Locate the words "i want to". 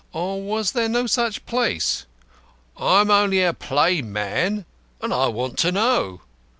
5.13-5.71